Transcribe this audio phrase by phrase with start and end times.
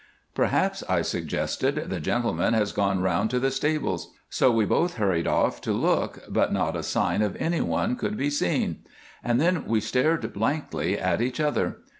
[0.33, 5.27] 'Perhaps,' I suggested, 'the gentleman has gone round to the stables'; so we both hurried
[5.27, 8.79] off to look, but not a sign of anyone could be seen,
[9.23, 11.81] and we stared blankly at each other.